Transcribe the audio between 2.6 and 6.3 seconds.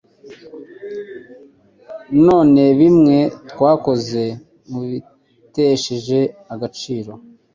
bimwe twakoze, mubitesheje